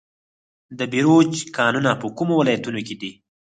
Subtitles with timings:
[0.77, 3.11] د بیروج کانونه په کومو ولایتونو کې دي؟